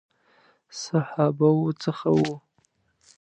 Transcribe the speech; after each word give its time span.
صحابه 0.81 1.47
وو 1.57 1.69
څخه 1.83 2.07
وو. 2.17 2.35